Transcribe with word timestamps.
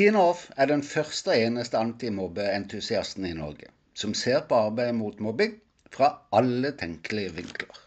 Tina 0.00 0.20
Off 0.30 0.46
er 0.56 0.70
den 0.70 0.80
første 0.80 1.28
og 1.28 1.42
eneste 1.44 1.76
antimobbeentusiasten 1.76 3.26
i 3.28 3.34
Norge 3.36 3.66
som 4.02 4.14
ser 4.16 4.46
på 4.48 4.56
arbeidet 4.56 4.94
mot 4.96 5.18
mobbing 5.20 5.58
fra 5.92 6.08
alle 6.38 6.70
tenkelige 6.80 7.34
vinkler. 7.36 7.80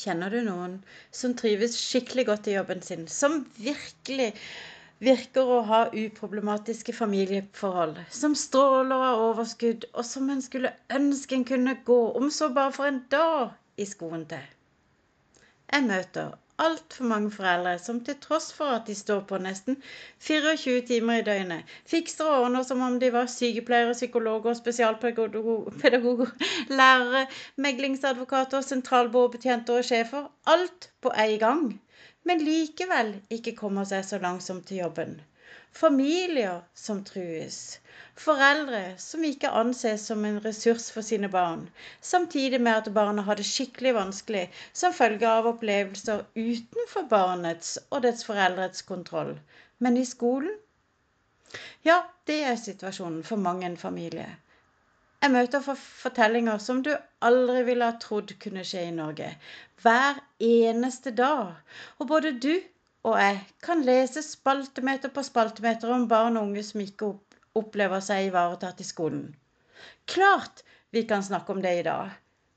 Kjenner 0.00 0.34
du 0.34 0.40
noen 0.48 0.74
som 1.14 1.36
trives 1.38 1.78
skikkelig 1.78 2.26
godt 2.32 2.50
i 2.50 2.56
jobben 2.56 2.82
sin, 2.82 3.06
som 3.06 3.44
virkelig 3.60 4.32
virker 4.98 5.46
å 5.46 5.60
ha 5.70 5.80
uproblematiske 5.92 6.96
familieforhold, 6.98 8.02
som 8.10 8.34
stråler 8.34 9.06
av 9.12 9.22
overskudd, 9.28 9.86
og 9.94 10.02
som 10.10 10.26
en 10.34 10.42
skulle 10.42 10.74
ønske 10.98 11.38
en 11.38 11.46
kunne 11.54 11.78
gå, 11.86 12.02
om 12.18 12.34
så 12.34 12.50
bare 12.58 12.74
for 12.80 12.90
en 12.90 13.04
dag, 13.14 13.54
i 13.78 13.86
skoen 13.86 14.26
til? 14.34 14.42
Jeg 15.72 15.86
møter 15.88 16.34
altfor 16.62 17.06
mange 17.10 17.30
foreldre 17.34 17.72
som 17.82 17.96
til 18.06 18.16
tross 18.22 18.52
for 18.56 18.74
at 18.76 18.84
de 18.86 18.94
står 18.94 19.22
på 19.30 19.38
nesten 19.42 19.78
24 20.26 20.82
timer 20.90 21.20
i 21.20 21.24
døgnet, 21.26 21.72
fikser 21.90 22.28
og 22.30 22.44
ordner 22.44 22.66
som 22.68 22.82
om 22.86 23.00
de 23.02 23.10
var 23.14 23.30
sykepleiere, 23.32 23.96
psykologer, 23.98 24.54
spesialpedagoger, 24.60 26.30
lærere, 26.80 27.26
meglingsadvokater, 27.66 28.62
sentralbordbetjenter 28.68 29.80
og 29.80 29.88
sjefer, 29.90 30.30
alt 30.46 30.90
på 31.02 31.14
en 31.26 31.38
gang, 31.42 31.66
men 32.24 32.44
likevel 32.46 33.16
ikke 33.34 33.56
kommer 33.58 33.88
seg 33.88 34.06
så 34.06 34.22
langsomt 34.22 34.68
til 34.70 34.84
jobben. 34.84 35.18
Familier 35.72 36.62
som 36.74 37.04
trues. 37.04 37.80
Foreldre 38.14 38.82
som 38.98 39.24
ikke 39.26 39.50
anses 39.50 40.06
som 40.06 40.24
en 40.24 40.40
ressurs 40.44 40.86
for 40.94 41.02
sine 41.02 41.28
barn, 41.28 41.64
samtidig 42.00 42.60
med 42.60 42.76
at 42.76 42.92
barna 42.94 43.24
har 43.26 43.40
det 43.40 43.46
skikkelig 43.48 43.94
vanskelig 43.96 44.44
som 44.72 44.94
følge 44.94 45.26
av 45.30 45.48
opplevelser 45.50 46.22
utenfor 46.34 47.08
barnets 47.10 47.76
og 47.90 48.04
dets 48.06 48.26
foreldrets 48.28 48.86
kontroll. 48.86 49.34
Men 49.78 49.98
i 49.98 50.04
skolen? 50.06 50.54
Ja, 51.82 51.98
det 52.26 52.38
er 52.44 52.56
situasjonen 52.58 53.22
for 53.26 53.36
mange 53.36 53.66
en 53.66 53.76
familie. 53.78 54.30
Jeg 55.24 55.32
møter 55.32 55.62
fortellinger 55.80 56.58
som 56.60 56.82
du 56.84 56.90
aldri 57.24 57.62
ville 57.66 57.86
ha 57.88 57.96
trodd 58.00 58.34
kunne 58.40 58.64
skje 58.68 58.86
i 58.88 58.94
Norge. 58.94 59.30
Hver 59.82 60.18
eneste 60.38 61.14
dag. 61.16 61.54
Og 61.98 62.10
både 62.10 62.34
du 62.44 62.52
og 63.04 63.16
jeg 63.20 63.40
kan 63.64 63.82
lese 63.84 64.22
spaltemeter 64.24 65.12
på 65.12 65.22
spaltemeter 65.26 65.90
om 65.92 66.06
barn 66.08 66.38
og 66.40 66.48
unge 66.48 66.62
som 66.64 66.80
ikke 66.80 67.10
opplever 67.60 68.00
seg 68.04 68.30
ivaretatt 68.30 68.80
i 68.80 68.86
skolen. 68.88 69.26
Klart 70.08 70.62
vi 70.94 71.04
kan 71.08 71.24
snakke 71.26 71.52
om 71.52 71.60
det 71.64 71.74
i 71.80 71.84
dag. 71.84 72.14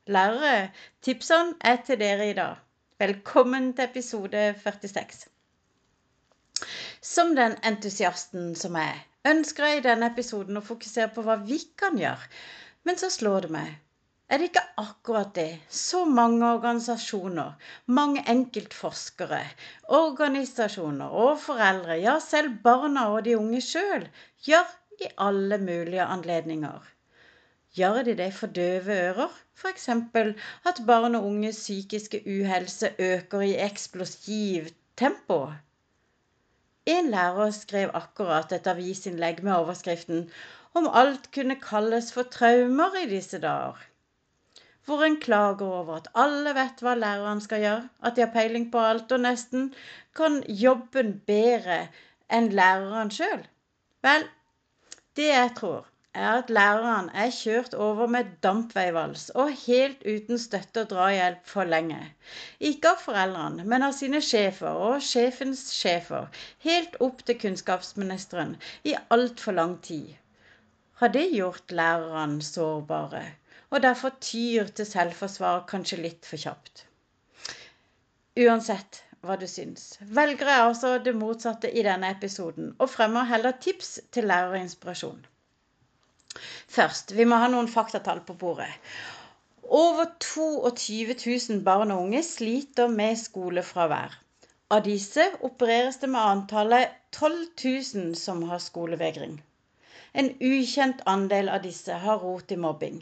Lærere, 0.07 0.69
tipsene 1.03 1.57
er 1.59 1.81
til 1.83 1.99
dere 1.99 2.29
i 2.29 2.37
dag. 2.37 2.55
Velkommen 2.99 3.73
til 3.75 3.89
episode 3.89 4.45
46. 4.63 5.27
Som 7.03 7.35
den 7.35 7.57
entusiasten 7.67 8.55
som 8.55 8.79
jeg 8.79 9.03
ønsker 9.27 9.67
jeg 9.67 9.81
i 9.81 9.83
denne 9.89 10.07
episoden 10.13 10.57
å 10.57 10.63
fokusere 10.63 11.11
på 11.13 11.25
hva 11.27 11.35
vi 11.43 11.59
kan 11.77 11.99
gjøre. 11.99 12.31
Men 12.87 12.97
så 12.97 13.11
slår 13.11 13.45
det 13.45 13.53
meg 13.57 13.75
er 14.27 14.41
det 14.41 14.47
ikke 14.49 14.61
akkurat 14.81 15.29
det 15.35 15.51
så 15.71 16.01
mange 16.05 16.47
organisasjoner, 16.47 17.53
mange 17.99 18.23
enkeltforskere, 18.33 19.39
organisasjoner 19.99 21.13
og 21.21 21.39
foreldre, 21.39 21.95
ja 22.03 22.17
selv 22.23 22.57
barna 22.65 23.05
og 23.13 23.23
de 23.27 23.37
unge 23.39 23.61
sjøl, 23.63 24.03
gjør 24.43 24.73
i 24.99 25.09
alle 25.29 25.61
mulige 25.63 26.09
anledninger? 26.17 26.91
Gjør 27.79 28.01
de 28.09 28.17
det 28.19 28.29
for 28.33 28.51
døve 28.59 28.99
ører? 29.07 29.39
F.eks. 29.55 29.89
at 29.93 30.83
barn 30.91 31.15
og 31.15 31.25
unges 31.31 31.63
psykiske 31.63 32.23
uhelse 32.27 32.91
øker 32.99 33.47
i 33.47 33.55
eksplosivt 33.69 34.75
tempo? 34.97 35.41
En 36.85 37.11
lærer 37.15 37.51
skrev 37.51 37.91
akkurat 37.93 38.51
et 38.51 38.67
avisinnlegg 38.67 39.43
med 39.43 39.53
overskriften 39.53 40.29
om 40.73 40.87
alt 40.93 41.31
kunne 41.35 41.61
kalles 41.61 42.11
for 42.13 42.27
traumer 42.37 43.03
i 43.03 43.09
disse 43.09 43.39
dager 43.43 43.87
hvor 44.87 45.03
en 45.03 45.19
klager 45.19 45.67
over 45.67 45.97
at 45.99 46.07
alle 46.23 46.53
vet 46.55 46.81
hva 46.83 46.93
læreren 46.95 47.41
skal 47.43 47.63
gjøre, 47.63 47.89
at 48.07 48.15
de 48.15 48.23
har 48.23 48.33
peiling 48.35 48.69
på 48.71 48.83
alt 48.89 49.11
og 49.11 49.23
nesten 49.25 49.65
kan 50.15 50.39
jobben 50.61 51.09
bedre 51.27 51.81
enn 52.37 52.47
læreren 52.55 53.11
sjøl. 53.11 53.43
Vel, 54.07 54.23
det 55.19 55.27
jeg 55.27 55.51
tror, 55.59 55.85
er 56.17 56.37
at 56.39 56.49
læreren 56.49 57.09
er 57.23 57.33
kjørt 57.35 57.73
over 57.87 58.07
med 58.13 58.29
dampveivals 58.45 59.25
og 59.43 59.51
helt 59.65 60.05
uten 60.13 60.39
støtte 60.41 60.85
og 60.85 60.89
drahjelp 60.93 61.43
for 61.51 61.69
lenge. 61.73 61.99
Ikke 62.69 62.93
av 62.95 63.03
foreldrene, 63.03 63.65
men 63.73 63.85
av 63.87 63.95
sine 63.97 64.21
sjefer 64.25 64.79
og 64.87 65.03
sjefens 65.09 65.65
sjefer, 65.75 66.29
helt 66.65 66.95
opp 67.07 67.25
til 67.27 67.37
kunnskapsministeren 67.43 68.55
i 68.87 68.95
altfor 69.17 69.59
lang 69.59 69.75
tid. 69.89 70.15
Har 71.03 71.13
det 71.13 71.27
gjort 71.35 71.75
lærerne 71.81 72.41
sårbare? 72.41 73.25
Og 73.69 73.83
derfor 73.83 74.15
tyr 74.23 74.69
til 74.77 74.87
selvforsvar 74.87 75.65
kanskje 75.71 75.99
litt 76.03 76.27
for 76.29 76.39
kjapt. 76.43 76.85
Uansett 78.37 79.01
hva 79.25 79.35
du 79.41 79.47
syns, 79.49 79.97
velger 80.17 80.51
jeg 80.51 80.65
altså 80.67 80.91
det 81.05 81.15
motsatte 81.17 81.71
i 81.73 81.83
denne 81.87 82.11
episoden, 82.15 82.75
og 82.79 82.91
fremmer 82.93 83.27
heller 83.31 83.57
tips 83.65 83.97
til 84.13 84.29
lærerinspirasjon. 84.31 85.25
Først, 86.77 87.15
vi 87.17 87.25
må 87.25 87.39
ha 87.41 87.49
noen 87.51 87.67
faktatall 87.71 88.21
på 88.27 88.35
bordet. 88.43 88.69
Over 89.79 90.05
22 90.23 91.17
000 91.25 91.63
barn 91.65 91.91
og 91.95 92.05
unge 92.05 92.21
sliter 92.23 92.87
med 92.99 93.17
skolefravær. 93.19 94.15
Av 94.75 94.83
disse 94.85 95.25
opereres 95.47 95.99
det 96.03 96.11
med 96.13 96.21
antallet 96.21 96.95
12 97.17 97.35
000 97.65 98.15
som 98.21 98.45
har 98.51 98.63
skolevegring. 98.63 99.37
En 100.13 100.31
ukjent 100.53 101.03
andel 101.17 101.49
av 101.49 101.63
disse 101.67 101.99
har 102.05 102.23
rot 102.23 102.51
i 102.51 102.59
mobbing. 102.67 103.01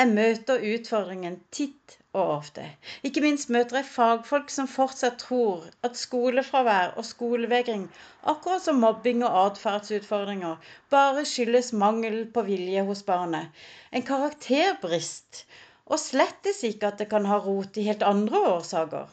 Jeg 0.00 0.10
møter 0.10 0.62
utfordringen 0.74 1.34
titt 1.54 1.92
og 2.18 2.30
ofte. 2.32 2.64
Ikke 3.08 3.22
minst 3.24 3.50
møter 3.56 3.78
jeg 3.78 3.86
fagfolk 3.90 4.50
som 4.54 4.68
fortsatt 4.70 5.20
tror 5.22 5.68
at 5.88 5.98
skolefravær 6.00 6.96
og 6.98 7.06
skolevegring, 7.08 7.84
akkurat 8.32 8.64
som 8.64 8.80
mobbing 8.82 9.22
og 9.26 9.36
atferdsutfordringer, 9.40 10.56
bare 10.94 11.24
skyldes 11.30 11.72
mangel 11.84 12.20
på 12.36 12.42
vilje 12.48 12.82
hos 12.88 13.04
barnet. 13.10 13.64
En 13.92 14.06
karakterbrist. 14.10 15.44
Og 15.86 16.00
slettes 16.00 16.62
ikke 16.66 16.88
at 16.88 16.98
det 17.02 17.10
kan 17.10 17.26
ha 17.28 17.36
rot 17.44 17.76
i 17.76 17.84
helt 17.86 18.02
andre 18.08 18.40
årsaker. 18.54 19.10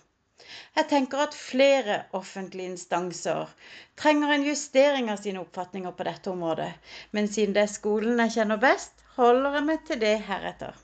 Jeg 0.77 0.87
tenker 0.89 1.25
at 1.25 1.35
flere 1.37 1.97
offentlige 2.17 2.71
instanser 2.73 3.51
trenger 3.99 4.31
en 4.33 4.45
justering 4.47 5.11
av 5.11 5.19
sine 5.21 5.43
oppfatninger 5.43 5.93
på 5.97 6.07
dette 6.07 6.31
området. 6.31 6.71
Men 7.11 7.27
siden 7.27 7.53
det 7.57 7.65
er 7.65 7.73
skolen 7.73 8.23
jeg 8.23 8.37
kjenner 8.37 8.61
best, 8.63 9.00
holder 9.17 9.57
jeg 9.57 9.67
meg 9.67 9.83
til 9.87 9.99
det 10.01 10.15
heretter. 10.27 10.77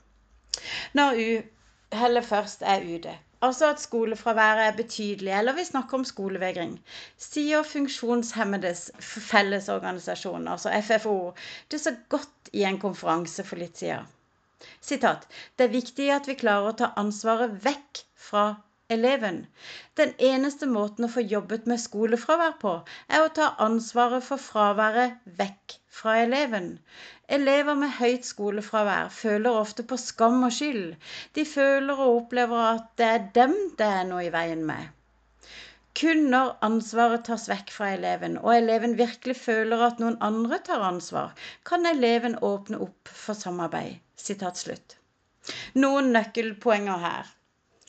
Når 0.98 1.18
uhellet 1.22 2.26
først 2.28 2.62
er 2.66 2.84
ute, 2.84 3.14
altså 3.44 3.70
at 3.72 3.80
skolefraværet 3.80 4.66
er 4.66 4.76
betydelig, 4.76 5.32
eller 5.38 5.56
vi 5.56 5.64
snakker 5.64 5.98
om 6.00 6.04
skolevegring, 6.04 6.76
sier 7.16 7.62
Funksjonshemmedes 7.62 8.90
Fellesorganisasjon, 9.00 10.48
altså 10.48 10.72
FFO, 10.82 11.16
det 11.70 11.80
så 11.80 11.94
godt 12.08 12.52
i 12.52 12.64
en 12.68 12.80
konferanse 12.82 13.44
for 13.46 13.60
litt 13.60 13.78
siden. 13.78 14.06
Sitat. 14.82 15.28
Det 15.56 15.68
er 15.68 15.76
viktig 15.76 16.08
at 16.10 16.26
vi 16.26 16.34
klarer 16.38 16.72
å 16.72 16.78
ta 16.80 16.92
ansvaret 16.98 17.60
vekk 17.62 18.02
fra 18.28 18.48
eleven. 18.94 19.46
Den 20.00 20.12
eneste 20.18 20.66
måten 20.66 21.04
å 21.04 21.10
få 21.12 21.20
jobbet 21.20 21.66
med 21.68 21.80
skolefravær 21.82 22.54
på, 22.62 22.70
er 23.12 23.24
å 23.24 23.32
ta 23.38 23.48
ansvaret 23.64 24.24
for 24.24 24.40
fraværet 24.40 25.18
vekk 25.40 25.74
fra 25.98 26.14
eleven. 26.22 26.70
Elever 27.38 27.76
med 27.76 27.92
høyt 27.98 28.24
skolefravær 28.24 29.10
føler 29.12 29.60
ofte 29.62 29.84
på 29.90 29.98
skam 30.00 30.40
og 30.48 30.54
skyld. 30.58 30.94
De 31.36 31.44
føler 31.44 32.00
og 32.00 32.22
opplever 32.22 32.64
at 32.70 32.88
det 33.00 33.10
er 33.16 33.28
dem 33.36 33.56
det 33.76 33.90
er 33.98 34.08
noe 34.08 34.24
i 34.24 34.32
veien 34.32 34.64
med. 34.72 34.94
Kun 35.98 36.28
når 36.32 36.54
ansvaret 36.64 37.26
tas 37.28 37.48
vekk 37.50 37.72
fra 37.74 37.92
eleven, 37.98 38.38
og 38.40 38.54
eleven 38.54 38.96
virkelig 38.96 39.36
føler 39.42 39.82
at 39.84 40.00
noen 40.00 40.16
andre 40.24 40.62
tar 40.64 40.84
ansvar, 40.88 41.32
kan 41.66 41.84
eleven 41.90 42.38
åpne 42.40 42.80
opp 42.88 43.10
for 43.24 43.36
samarbeid. 43.36 43.98
Noen 45.82 46.14
nøkkelpoenger 46.14 47.04
her. 47.04 47.34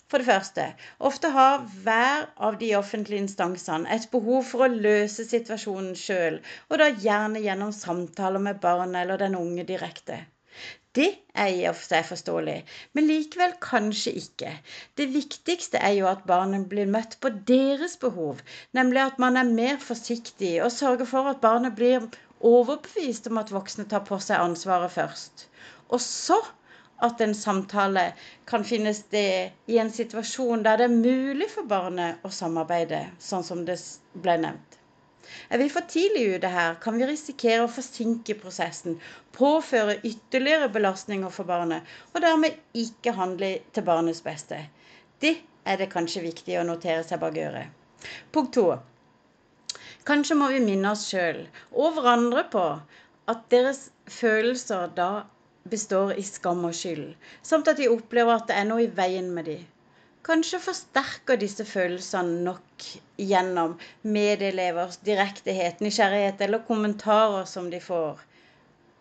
For 0.09 0.21
det 0.21 0.25
første, 0.25 0.63
ofte 1.09 1.29
har 1.35 1.59
hver 1.83 2.23
av 2.47 2.55
de 2.61 2.71
offentlige 2.77 3.21
instansene 3.23 3.91
et 3.93 4.07
behov 4.13 4.47
for 4.51 4.65
å 4.65 4.73
løse 4.87 5.25
situasjonen 5.29 5.93
sjøl, 6.03 6.39
og 6.69 6.81
da 6.81 6.87
gjerne 7.03 7.43
gjennom 7.43 7.73
samtaler 7.77 8.41
med 8.47 8.57
barnet 8.63 9.03
eller 9.03 9.21
den 9.21 9.37
unge 9.37 9.67
direkte. 9.69 10.17
Det 10.97 11.11
er 11.37 11.51
i 11.53 11.61
og 11.69 11.75
for 11.77 11.85
seg 11.91 12.07
forståelig, 12.09 12.55
men 12.97 13.05
likevel 13.05 13.53
kanskje 13.61 14.15
ikke. 14.23 14.55
Det 14.97 15.05
viktigste 15.13 15.77
er 15.89 15.93
jo 15.99 16.07
at 16.09 16.25
barnet 16.31 16.65
blir 16.71 16.89
møtt 16.89 17.19
på 17.21 17.29
deres 17.51 17.93
behov, 18.01 18.41
nemlig 18.79 19.03
at 19.03 19.21
man 19.21 19.37
er 19.37 19.53
mer 19.61 19.77
forsiktig 19.83 20.55
og 20.65 20.73
sørger 20.73 21.11
for 21.11 21.29
at 21.29 21.43
barnet 21.45 21.77
blir 21.77 22.09
overbevist 22.41 23.29
om 23.29 23.37
at 23.43 23.53
voksne 23.53 23.85
tar 23.93 24.01
på 24.09 24.17
seg 24.25 24.41
ansvaret 24.41 24.97
først. 24.97 25.45
Og 25.93 26.01
så 26.01 26.41
at 27.05 27.21
en 27.21 27.35
samtale 27.35 28.05
kan 28.49 28.65
finne 28.67 28.93
sted 28.93 29.71
i 29.71 29.77
en 29.79 29.91
situasjon 29.93 30.65
der 30.65 30.81
det 30.81 30.89
er 30.89 30.97
mulig 30.97 31.47
for 31.51 31.67
barnet 31.69 32.25
å 32.27 32.31
samarbeide, 32.33 33.05
sånn 33.23 33.45
som 33.47 33.63
det 33.67 33.77
ble 34.13 34.35
nevnt. 34.43 34.79
Er 35.49 35.61
vi 35.61 35.69
for 35.69 35.85
tidlig 35.85 36.25
ute 36.35 36.49
her, 36.49 36.75
kan 36.81 36.97
vi 36.97 37.07
risikere 37.07 37.65
å 37.65 37.71
forsinke 37.71 38.35
prosessen, 38.41 38.97
påføre 39.37 39.99
ytterligere 40.03 40.69
belastninger 40.73 41.33
for 41.33 41.49
barnet, 41.49 41.85
og 42.13 42.23
dermed 42.25 42.57
ikke 42.73 43.13
handle 43.17 43.51
til 43.73 43.85
barnets 43.85 44.23
beste. 44.25 44.63
Det 45.21 45.35
er 45.65 45.77
det 45.77 45.91
kanskje 45.93 46.25
viktig 46.25 46.57
å 46.59 46.65
notere 46.67 47.03
seg 47.05 47.21
bak 47.21 47.37
øret. 47.37 47.75
Punkt 48.33 48.55
to. 48.57 48.65
Kanskje 50.07 50.37
må 50.39 50.47
vi 50.49 50.61
minne 50.63 50.95
oss 50.95 51.05
sjøl 51.11 51.43
og 51.75 51.97
hverandre 51.97 52.45
på 52.49 52.65
at 53.29 53.43
deres 53.53 53.89
følelser 54.09 54.89
da 54.97 55.09
består 55.71 56.13
i 56.17 56.23
skam 56.27 56.63
og 56.69 56.75
skyld, 56.77 57.11
samt 57.45 57.69
at 57.71 57.81
de 57.81 57.89
opplever 57.91 58.35
at 58.35 58.47
det 58.49 58.57
er 58.59 58.67
noe 58.69 58.85
i 58.85 58.93
veien 59.01 59.29
med 59.35 59.49
dem. 59.51 59.67
Kanskje 60.29 60.59
forsterker 60.61 61.39
disse 61.39 61.63
følelsene 61.65 62.41
nok 62.45 62.87
gjennom 63.17 63.77
medelevers 64.03 64.99
direktehet, 65.07 65.79
nysgjerrighet 65.81 66.41
eller 66.45 66.65
kommentarer 66.67 67.47
som 67.49 67.69
de 67.71 67.79
får. 67.81 68.19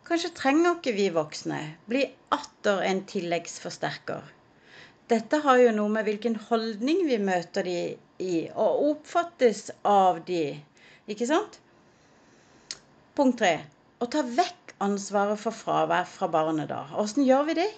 Kanskje 0.08 0.30
trenger 0.38 0.78
ikke 0.78 0.94
vi 0.96 1.08
voksne 1.12 1.58
bli 1.90 2.04
atter 2.32 2.84
en 2.86 3.02
tilleggsforsterker. 3.10 4.22
Dette 5.08 5.40
har 5.44 5.58
jo 5.60 5.74
noe 5.76 5.92
med 5.92 6.06
hvilken 6.08 6.38
holdning 6.48 7.02
vi 7.08 7.18
møter 7.20 7.66
de 7.66 7.78
i, 8.20 8.48
og 8.54 8.82
oppfattes 8.92 9.66
av 9.88 10.22
de. 10.28 10.42
Ikke 11.08 11.28
sant? 11.28 11.58
Punkt 13.18 13.40
tre. 13.42 13.52
Å 13.98 14.06
ta 14.06 14.22
vekk 14.22 14.67
ansvaret 14.84 15.40
for 15.42 15.54
fravær 15.54 16.06
fra 16.08 16.28
barnet 16.32 16.70
da? 16.70 16.84
Åssen 17.02 17.26
gjør 17.26 17.48
vi 17.48 17.56
det? 17.58 17.68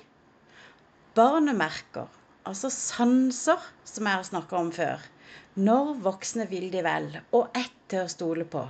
Barnet 1.17 1.57
merker, 1.59 2.09
altså 2.47 2.71
sanser, 2.75 3.63
som 3.85 4.07
jeg 4.07 4.21
har 4.21 4.29
snakka 4.29 4.59
om 4.61 4.71
før, 4.75 5.03
når 5.57 5.95
voksne 6.05 6.47
vil 6.51 6.69
de 6.73 6.85
vel, 6.87 7.09
og 7.37 7.57
ett 7.59 7.77
til 7.91 8.05
å 8.05 8.13
stole 8.13 8.47
på. 8.49 8.63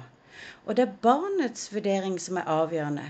Og 0.66 0.76
det 0.76 0.86
er 0.86 0.98
barnets 1.04 1.68
vurdering 1.74 2.16
som 2.22 2.38
er 2.40 2.48
avgjørende. 2.48 3.08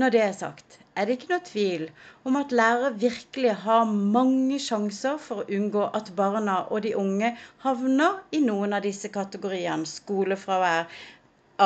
Når 0.00 0.12
det 0.14 0.20
er 0.24 0.36
sagt, 0.36 0.78
er 0.96 1.04
det 1.04 1.16
ikke 1.16 1.32
noe 1.32 1.44
tvil 1.44 1.82
om 2.28 2.38
at 2.40 2.54
lærere 2.58 2.92
virkelig 3.02 3.52
har 3.64 3.90
mange 4.16 4.60
sjanser 4.62 5.18
for 5.20 5.42
å 5.42 5.48
unngå 5.58 5.88
at 5.98 6.12
barna 6.16 6.62
og 6.70 6.86
de 6.86 6.94
unge 6.96 7.34
havner 7.64 8.22
i 8.38 8.40
noen 8.46 8.76
av 8.78 8.86
disse 8.86 9.10
kategoriene 9.12 9.90
skolefravær 9.90 10.86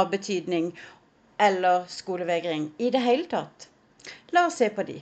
av 0.00 0.10
betydning 0.10 0.72
eller 1.40 1.86
skolevegring 1.88 2.70
i 2.78 2.90
det 2.94 3.04
hele 3.04 3.28
tatt. 3.30 3.68
La 4.34 4.46
oss 4.48 4.60
se 4.60 4.68
på 4.74 4.84
de. 4.88 5.00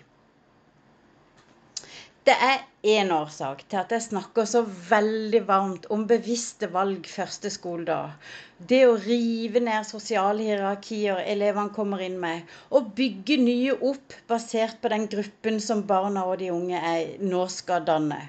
Det 2.29 2.35
er 2.45 2.59
én 2.85 3.09
årsak 3.15 3.63
til 3.73 3.79
at 3.81 3.93
jeg 3.95 4.05
snakker 4.05 4.45
så 4.49 4.61
veldig 4.91 5.41
varmt 5.49 5.87
om 5.95 6.03
bevisste 6.11 6.69
valg 6.75 7.07
første 7.09 7.49
skoledag. 7.51 8.11
Det 8.59 8.83
å 8.85 8.99
rive 9.01 9.63
ned 9.65 9.87
sosiale 9.89 10.45
hierarkier 10.45 11.23
elevene 11.25 11.73
kommer 11.73 12.05
inn 12.05 12.19
med, 12.21 12.45
og 12.69 12.93
bygge 12.99 13.39
nye 13.41 13.79
opp 13.93 14.19
basert 14.29 14.77
på 14.83 14.93
den 14.93 15.09
gruppen 15.09 15.57
som 15.65 15.87
barna 15.89 16.27
og 16.29 16.37
de 16.43 16.53
unge 16.53 16.83
er, 16.93 17.15
nå 17.25 17.47
skal 17.55 17.87
danne. 17.89 18.21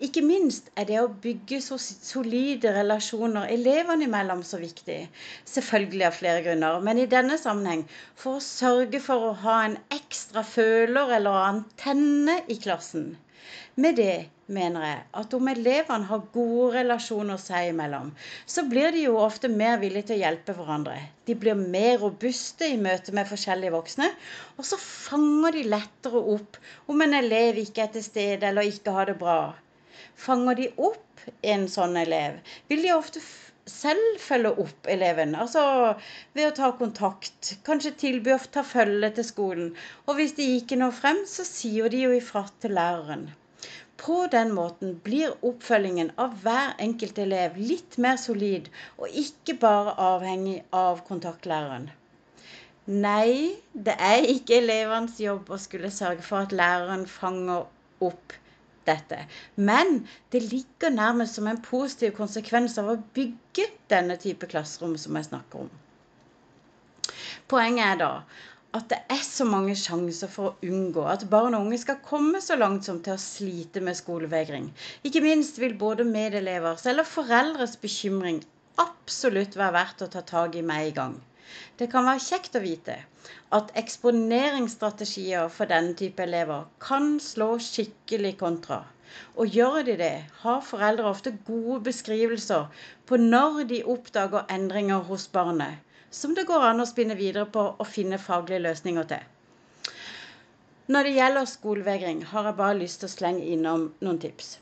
Ikke 0.00 0.22
minst 0.24 0.70
er 0.80 0.86
det 0.88 0.96
å 0.96 1.10
bygge 1.24 1.58
så 1.60 1.76
solide 1.80 2.70
relasjoner 2.72 3.50
elevene 3.52 4.06
imellom 4.06 4.40
så 4.48 4.56
viktig. 4.62 4.96
Selvfølgelig 5.54 6.06
av 6.08 6.14
flere 6.16 6.44
grunner, 6.46 6.78
men 6.86 7.02
i 7.02 7.08
denne 7.14 7.36
sammenheng 7.40 7.82
for 8.22 8.38
å 8.38 8.44
sørge 8.46 9.02
for 9.04 9.26
å 9.28 9.34
ha 9.42 9.58
en 9.66 9.76
ekstra 9.92 10.46
føler 10.54 11.12
eller 11.18 11.36
antenne 11.50 12.38
i 12.48 12.56
klassen. 12.64 13.10
Med 13.76 14.00
det 14.00 14.16
mener 14.48 14.88
jeg 14.88 15.04
at 15.20 15.36
om 15.36 15.52
elevene 15.52 16.08
har 16.08 16.24
gode 16.32 16.72
relasjoner 16.78 17.44
seg 17.44 17.68
imellom, 17.74 18.10
så 18.48 18.64
blir 18.72 18.96
de 18.96 19.04
jo 19.04 19.20
ofte 19.20 19.52
mer 19.52 19.78
villige 19.84 20.08
til 20.08 20.18
å 20.18 20.22
hjelpe 20.24 20.56
hverandre. 20.56 20.96
De 21.28 21.36
blir 21.44 21.60
mer 21.60 22.00
robuste 22.02 22.72
i 22.72 22.80
møte 22.80 23.12
med 23.16 23.28
forskjellige 23.28 23.76
voksne, 23.76 24.08
og 24.56 24.66
så 24.72 24.80
fanger 24.80 25.60
de 25.60 25.70
lettere 25.76 26.24
opp 26.36 26.56
om 26.88 27.04
en 27.04 27.20
elev 27.20 27.60
ikke 27.68 27.84
er 27.84 27.98
til 27.98 28.06
stede 28.08 28.48
eller 28.48 28.72
ikke 28.72 28.96
har 28.96 29.12
det 29.12 29.20
bra. 29.20 29.42
Fanger 30.26 30.58
de 30.60 30.68
opp 30.90 31.24
en 31.54 31.68
sånn 31.68 31.96
elev, 32.00 32.38
vil 32.70 32.84
de 32.86 32.92
ofte 32.96 33.22
selv 33.70 34.20
følge 34.22 34.50
opp 34.64 34.88
eleven. 34.94 35.34
Altså 35.42 35.62
ved 36.36 36.46
å 36.48 36.54
ta 36.56 36.70
kontakt, 36.78 37.52
kanskje 37.66 37.92
tilby 38.04 38.32
å 38.34 38.40
ta 38.56 38.64
følge 38.66 39.12
til 39.18 39.26
skolen. 39.28 39.68
Og 40.06 40.18
hvis 40.18 40.34
de 40.38 40.48
ikke 40.56 40.78
når 40.80 40.96
frem, 41.02 41.22
så 41.28 41.46
sier 41.46 41.92
de 41.92 42.02
jo 42.06 42.16
ifra 42.16 42.46
til 42.62 42.74
læreren. 42.78 43.28
På 44.00 44.24
den 44.32 44.54
måten 44.56 44.94
blir 45.04 45.34
oppfølgingen 45.44 46.14
av 46.24 46.38
hver 46.44 46.72
enkelt 46.80 47.18
elev 47.20 47.58
litt 47.60 47.98
mer 48.00 48.16
solid, 48.22 48.70
og 48.96 49.18
ikke 49.24 49.58
bare 49.60 49.92
avhengig 50.00 50.62
av 50.72 51.02
kontaktlæreren. 51.08 51.90
Nei, 52.88 53.60
det 53.86 53.98
er 54.00 54.24
ikke 54.32 54.56
elevenes 54.56 55.20
jobb 55.20 55.52
å 55.52 55.60
skulle 55.60 55.92
sørge 55.92 56.24
for 56.26 56.46
at 56.46 56.54
læreren 56.56 57.04
fanger 57.06 57.68
opp 58.08 58.39
dette. 58.88 59.24
Men 59.56 60.06
det 60.32 60.42
ligger 60.46 60.94
nærmest 60.94 61.38
som 61.38 61.48
en 61.50 61.60
positiv 61.64 62.14
konsekvens 62.16 62.78
av 62.80 62.92
å 62.92 63.00
bygge 63.16 63.68
denne 63.92 64.16
type 64.20 64.48
klasserom 64.50 64.96
som 65.00 65.18
jeg 65.18 65.30
snakker 65.30 65.66
om. 65.66 65.70
Poenget 67.50 67.86
er 67.86 68.00
da 68.00 68.12
at 68.78 68.86
det 68.92 69.00
er 69.10 69.22
så 69.26 69.42
mange 69.50 69.74
sjanser 69.74 70.30
for 70.30 70.50
å 70.52 70.68
unngå 70.70 71.02
at 71.10 71.24
barn 71.30 71.56
og 71.58 71.64
unge 71.66 71.80
skal 71.82 71.98
komme 72.06 72.38
så 72.44 72.54
langt 72.58 72.86
som 72.86 73.00
til 73.02 73.16
å 73.16 73.22
slite 73.22 73.82
med 73.82 73.98
skolevegring. 73.98 74.68
Ikke 75.02 75.24
minst 75.24 75.58
vil 75.58 75.74
både 75.78 76.06
medelevers 76.06 76.86
eller 76.86 77.08
foreldres 77.08 77.74
bekymring 77.82 78.38
absolutt 78.78 79.58
være 79.58 79.74
verdt 79.74 80.06
å 80.06 80.10
ta 80.12 80.22
tak 80.26 80.54
i 80.54 80.62
med 80.62 80.86
en 80.86 80.94
gang. 81.00 81.16
Det 81.80 81.88
kan 81.92 82.06
være 82.08 82.22
kjekt 82.26 82.56
å 82.58 82.62
vite 82.64 82.96
at 83.56 83.70
eksponeringsstrategier 83.80 85.48
for 85.54 85.70
denne 85.70 85.96
type 86.00 86.22
elever 86.24 86.66
kan 86.86 87.08
slå 87.24 87.48
skikkelig 87.66 88.32
kontra. 88.42 88.78
Og 89.34 89.56
gjør 89.58 89.80
de 89.88 89.96
det, 90.00 90.12
har 90.42 90.60
foreldre 90.66 91.08
ofte 91.10 91.32
gode 91.48 91.80
beskrivelser 91.88 92.84
på 93.10 93.18
når 93.22 93.64
de 93.72 93.80
oppdager 93.94 94.46
endringer 94.58 95.02
hos 95.10 95.26
barnet, 95.34 95.82
som 96.10 96.36
det 96.38 96.46
går 96.46 96.68
an 96.68 96.84
å 96.84 96.88
spinne 96.90 97.18
videre 97.18 97.48
på 97.58 97.66
og 97.72 97.90
finne 97.96 98.22
faglige 98.22 98.62
løsninger 98.68 99.10
til. 99.14 99.26
Når 100.90 101.06
det 101.06 101.16
gjelder 101.18 101.50
skolevegring, 101.56 102.24
har 102.32 102.48
jeg 102.50 102.58
bare 102.62 102.78
lyst 102.78 103.02
til 103.02 103.10
å 103.10 103.16
slenge 103.16 103.50
innom 103.56 103.90
noen 104.02 104.22
tips. 104.22 104.56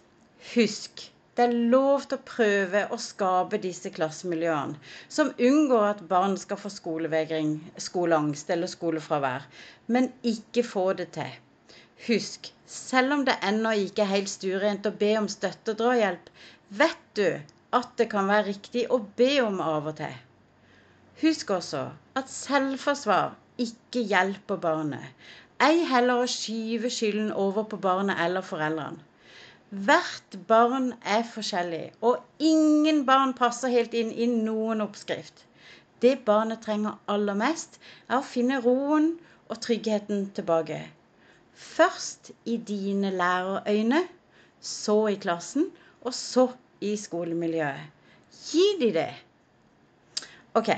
Husk 0.54 1.08
det 1.38 1.44
er 1.46 1.52
lov 1.72 2.02
til 2.10 2.18
å 2.18 2.26
prøve 2.26 2.80
å 2.90 2.96
skape 2.98 3.60
disse 3.62 3.92
klassemiljøene, 3.94 4.74
som 5.06 5.28
unngår 5.38 5.84
at 5.92 6.00
barn 6.10 6.34
skal 6.40 6.58
få 6.58 6.72
skolevegring, 6.74 7.52
skoleangst 7.78 8.50
eller 8.50 8.70
skolefravær, 8.72 9.46
men 9.86 10.10
ikke 10.26 10.64
få 10.66 10.88
det 10.98 11.12
til. 11.14 11.36
Husk, 12.08 12.50
selv 12.66 13.14
om 13.14 13.22
det 13.28 13.38
ennå 13.46 13.76
ikke 13.84 14.02
er 14.02 14.12
helt 14.16 14.32
stuerent 14.32 14.90
å 14.90 14.96
be 14.98 15.12
om 15.20 15.30
støtte 15.30 15.76
og 15.76 15.80
drahjelp, 15.84 16.32
vet 16.82 17.06
du 17.14 17.28
at 17.78 17.94
det 18.02 18.10
kan 18.10 18.26
være 18.30 18.48
riktig 18.50 18.88
å 18.90 18.98
be 19.20 19.32
om 19.44 19.62
av 19.62 19.86
og 19.92 20.00
til. 20.02 20.18
Husk 21.22 21.54
også 21.54 21.84
at 22.18 22.34
selvforsvar 22.34 23.36
ikke 23.62 24.02
hjelper 24.10 24.58
barnet. 24.62 25.14
Ei 25.62 25.84
heller 25.86 26.24
å 26.24 26.30
skyve 26.30 26.90
skylden 26.90 27.30
over 27.34 27.70
på 27.70 27.78
barnet 27.82 28.18
eller 28.26 28.46
foreldrene. 28.46 29.06
Hvert 29.70 30.38
barn 30.48 30.94
er 31.04 31.26
forskjellig, 31.28 31.92
og 32.00 32.22
ingen 32.40 33.02
barn 33.06 33.34
passer 33.36 33.68
helt 33.68 33.92
inn 33.92 34.14
i 34.16 34.28
noen 34.30 34.80
oppskrift. 34.80 35.42
Det 36.00 36.14
barnet 36.24 36.62
trenger 36.64 36.96
aller 37.10 37.36
mest, 37.36 37.76
er 38.08 38.22
å 38.22 38.24
finne 38.24 38.62
roen 38.64 39.10
og 39.48 39.60
tryggheten 39.60 40.30
tilbake. 40.32 40.80
Først 41.52 42.30
i 42.48 42.56
dine 42.56 43.10
lærerøyne, 43.12 44.06
så 44.60 44.96
i 45.12 45.18
klassen, 45.20 45.68
og 46.00 46.14
så 46.16 46.48
i 46.80 46.94
skolemiljøet. 46.96 47.90
Gi 48.48 48.66
de 48.80 48.92
det. 48.94 49.10
OK. 50.56 50.70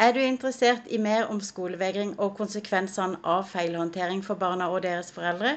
Er 0.00 0.14
du 0.16 0.18
interessert 0.24 0.86
i 0.88 0.98
mer 1.04 1.26
om 1.32 1.40
skolevegring 1.44 2.14
og 2.24 2.30
konsekvensene 2.38 3.18
av 3.32 3.42
feilhåndtering 3.50 4.22
for 4.24 4.40
barna 4.42 4.68
og 4.72 4.80
deres 4.86 5.10
foreldre, 5.12 5.50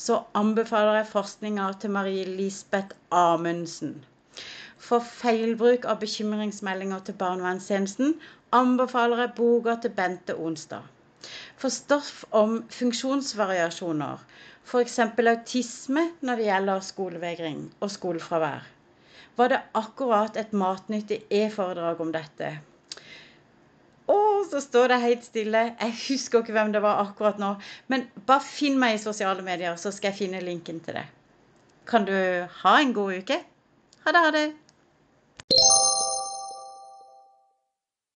så 0.00 0.22
anbefaler 0.40 0.94
jeg 0.96 1.08
forskninga 1.10 1.66
til 1.82 1.92
Marie 1.96 2.22
Lisbeth 2.38 2.96
Amundsen. 3.22 3.98
For 4.80 5.04
feilbruk 5.04 5.84
av 5.84 6.00
bekymringsmeldinger 6.00 7.02
til 7.10 7.18
barnevernstjenesten 7.20 8.16
anbefaler 8.56 9.20
jeg 9.26 9.34
boka 9.42 9.76
til 9.84 9.92
Bente 10.00 10.38
Onsdag. 10.46 10.88
For 11.60 11.68
stoff 11.68 12.24
om 12.32 12.56
funksjonsvariasjoner, 12.72 14.24
f.eks. 14.64 14.98
autisme 15.02 16.06
når 16.24 16.40
det 16.40 16.48
gjelder 16.48 16.88
skolevegring 16.88 17.60
og 17.84 17.92
skolefravær, 17.98 18.64
var 19.36 19.52
det 19.52 19.62
akkurat 19.84 20.40
et 20.40 20.56
matnyttig 20.64 21.20
e-foredrag 21.42 22.00
om 22.00 22.16
dette 22.16 22.54
Å, 24.10 24.18
så 24.50 24.60
står 24.64 24.92
det 24.92 25.00
helt 25.04 25.26
stille. 25.26 25.62
Jeg 25.78 25.96
husker 26.08 26.42
ikke 26.42 26.56
hvem 26.56 26.72
det 26.74 26.82
var 26.84 27.02
akkurat 27.04 27.38
nå. 27.40 27.54
Men 27.92 28.08
bare 28.26 28.44
finn 28.44 28.78
meg 28.80 28.96
i 28.96 29.02
sosiale 29.02 29.44
medier, 29.46 29.76
så 29.78 29.92
skal 29.94 30.10
jeg 30.10 30.22
finne 30.24 30.42
linken 30.44 30.80
til 30.84 30.98
det. 30.98 31.06
Kan 31.90 32.06
du 32.08 32.16
ha 32.62 32.74
en 32.80 32.94
god 32.96 33.22
uke? 33.22 33.40
Ha 34.04 34.14
det, 34.14 34.24
ha 34.26 34.32
det. 34.34 34.46